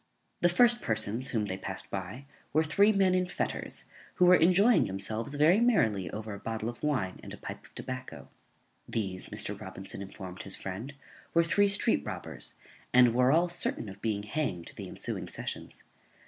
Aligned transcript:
_The 0.41 0.49
first 0.49 0.81
persons 0.81 1.27
whom 1.29 1.45
they 1.45 1.59
passed 1.59 1.91
by 1.91 2.25
were 2.53 2.63
three 2.63 2.91
men 2.91 3.13
in 3.13 3.27
fetters, 3.29 3.85
who 4.15 4.25
were 4.25 4.35
enjoying 4.35 4.87
themselves 4.87 5.35
very 5.35 5.59
merrily 5.59 6.09
over 6.09 6.33
a 6.33 6.39
bottle 6.39 6.69
of 6.69 6.81
wine 6.81 7.19
and 7.21 7.31
a 7.35 7.37
pipe 7.37 7.65
of 7.65 7.75
tobacco. 7.75 8.27
These, 8.89 9.27
Mr. 9.27 9.61
Robinson 9.61 10.01
informed 10.01 10.41
his 10.41 10.55
friend, 10.55 10.95
were 11.35 11.43
three 11.43 11.67
street 11.67 12.03
robbers, 12.03 12.55
and 12.91 13.13
were 13.13 13.31
all 13.31 13.47
certain 13.47 13.87
of 13.89 14.01
being 14.01 14.23
hanged 14.23 14.71
the 14.75 14.87
ensuing 14.89 15.27
sessions. 15.27 15.83